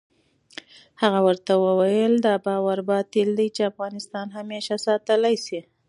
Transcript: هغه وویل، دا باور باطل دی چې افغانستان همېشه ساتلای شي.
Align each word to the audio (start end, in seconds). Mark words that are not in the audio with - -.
هغه 1.01 1.19
وویل، 1.67 2.13
دا 2.25 2.33
باور 2.45 2.79
باطل 2.91 3.29
دی 3.39 3.47
چې 3.55 3.69
افغانستان 3.71 4.27
همېشه 4.37 4.73
ساتلای 4.85 5.35
شي. 5.45 5.59